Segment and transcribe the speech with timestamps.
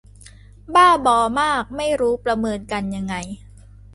[0.75, 3.15] บ้าบอมาก ไม่รู้ประเมินกันยังไง